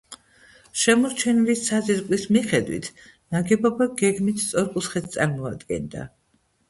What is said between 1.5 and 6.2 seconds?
საძირკვლის მიხედვით, ნაგებობა გეგმით სწორკუთხედს წარმოადგენდა.